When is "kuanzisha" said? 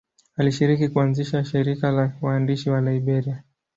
0.89-1.43